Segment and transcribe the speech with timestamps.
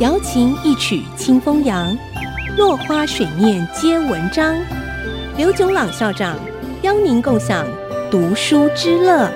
[0.00, 1.96] 瑶琴一曲清风扬，
[2.56, 4.54] 落花水面皆文章。
[5.36, 6.38] 刘炯朗校长
[6.82, 7.66] 邀您共享
[8.10, 9.30] 读书之乐。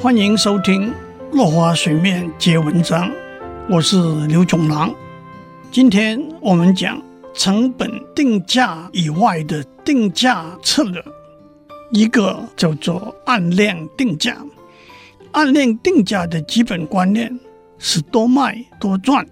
[0.00, 0.90] 欢迎收听
[1.32, 3.08] 《落花水面皆文章》，
[3.68, 3.96] 我是
[4.26, 4.92] 刘炯朗。
[5.70, 7.00] 今天我们讲
[7.34, 11.02] 成本定价以外的定价策略，
[11.92, 14.36] 一个叫做按量定价。
[15.32, 17.38] 按量定价的基本观念
[17.78, 19.26] 是多卖多赚。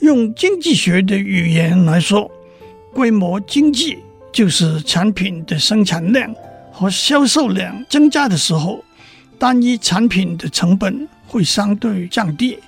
[0.00, 2.30] 用经济学的语言来说，
[2.92, 3.98] 规模经济
[4.32, 6.34] 就是产品的生产量
[6.72, 8.84] 和销售量增加的时候，
[9.38, 12.58] 单一产品的成本会相对降低，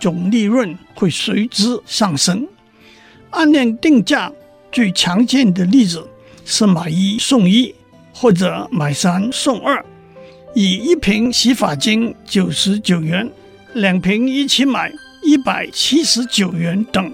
[0.00, 2.46] 总利润会随之上升。
[3.30, 4.32] 按量定价
[4.70, 6.06] 最常见的例子
[6.44, 7.74] 是买一送一，
[8.14, 9.84] 或者买三送二。
[10.58, 13.30] 以一瓶洗发精九十九元，
[13.74, 14.90] 两瓶一起买
[15.22, 17.12] 一百七十九元等。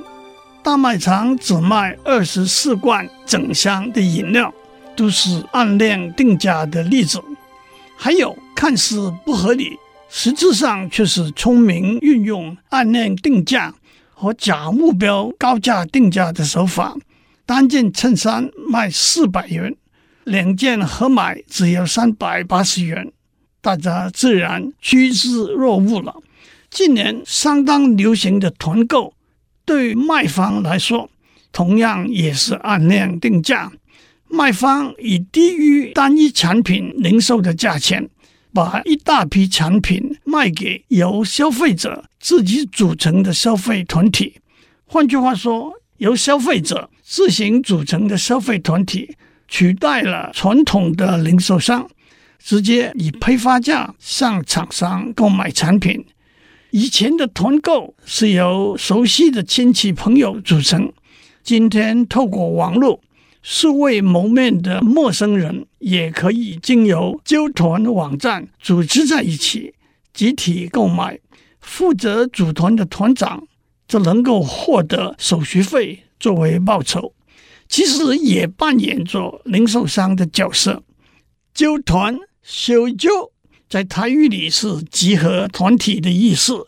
[0.62, 4.54] 大卖场只卖二十四罐整箱的饮料，
[4.94, 7.20] 都是按量定价的例子。
[7.96, 9.76] 还有看似不合理，
[10.08, 13.74] 实质上却是聪明运用按量定价
[14.14, 16.94] 和假目标高价定价的手法。
[17.44, 19.74] 单件衬衫卖四百元，
[20.22, 23.10] 两件合买只要三百八十元。
[23.62, 26.16] 大家自然趋之若鹜了。
[26.68, 29.14] 近年相当流行的团购，
[29.64, 31.08] 对卖方来说，
[31.52, 33.72] 同样也是按量定价。
[34.28, 38.08] 卖方以低于单一产品零售的价钱，
[38.52, 44.40] 把一大批产品卖给由消费者自己组成的消费团体。
[44.86, 49.14] 换句话说，由消费者自行组成的消费团体，
[49.46, 51.88] 取代了传统的零售商。
[52.44, 56.04] 直接以批发价向厂商购买产品。
[56.70, 60.92] 以前的团购是由熟悉的亲戚朋友组成，
[61.42, 63.00] 今天透过网络，
[63.42, 69.74] 素未谋面的陌生人也可以经由纠团网站组织在一起，
[70.12, 71.20] 集体购买。
[71.60, 73.46] 负责组团的团长
[73.86, 77.12] 则能够获得手续费作为报酬，
[77.68, 80.82] 其实也扮演着零售商的角色。
[81.54, 82.18] 纠团。
[82.42, 83.30] 小揪
[83.68, 86.66] 在台语里是集合团体的意思。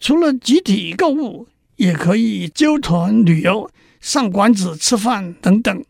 [0.00, 1.46] 除了集体购物，
[1.76, 5.84] 也可以揪团旅游、上馆子吃饭等等。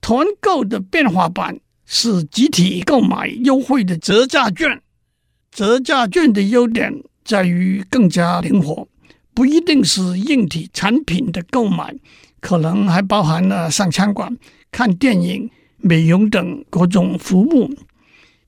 [0.00, 4.80] 团购的变化版是集体购买优惠的折价券。
[5.50, 8.86] 折价券的优点在于更加灵活，
[9.34, 11.92] 不一定是硬体产品的购买，
[12.40, 14.38] 可能还包含了上餐馆、
[14.70, 17.68] 看电影、美容等各种服务。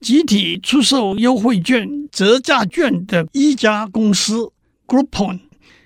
[0.02, 4.50] 集体出售优惠券、折价券的一家公司
[4.84, 5.38] Groupon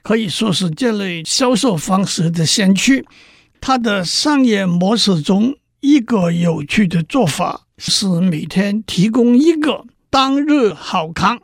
[0.03, 3.05] 可以说是这类销售方式的先驱。
[3.60, 11.38] 它的商业模式中，一个有趣的做法是每天提供一个当日好康，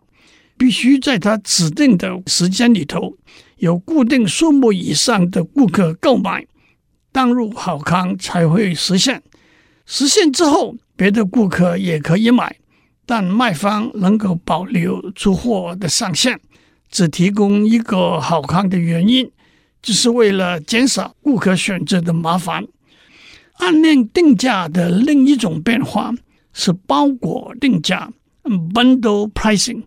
[0.56, 3.19] 必须在它指定的时间里头
[3.59, 6.47] 有固定数目以上的顾客购买，
[7.12, 9.22] 当日好康才会实现。
[9.84, 12.56] 实现之后，别的顾客也可以买。
[13.15, 16.41] 但卖方能够保留出货的上限，
[16.91, 19.31] 只提供一个好看的原因，
[19.83, 22.67] 就是为了减少顾客选择的麻烦。
[23.59, 26.15] 按量定价的另一种变化
[26.55, 28.11] 是包裹定价
[28.73, 29.83] （bundle pricing），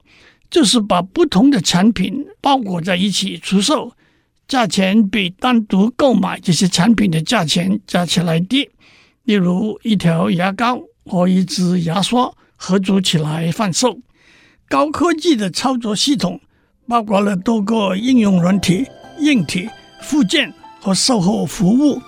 [0.52, 3.92] 就是把不同的产品包裹在一起出售，
[4.48, 8.70] 价钱比单独购买这些产品的价钱加起来低。
[9.24, 12.32] 例如，一条牙膏和一支牙刷。
[12.56, 14.00] 合组起来贩售，
[14.70, 16.40] 高科技的操作系统
[16.88, 18.86] 包括了多个应用软体、
[19.20, 19.70] 硬体、
[20.02, 22.02] 附件和售后服务。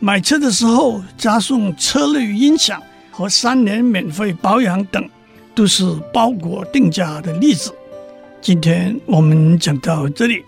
[0.00, 5.08] 买车的时候加送车内音响和三年免费保养等，
[5.54, 7.72] 都是包裹定价的例子。
[8.42, 10.44] 今天我们讲到这里，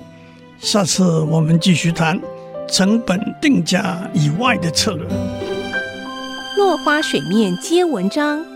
[0.59, 2.21] 下次我们继续谈
[2.69, 5.07] 成本定价以外的策略。
[6.59, 8.56] 落花水面皆文章。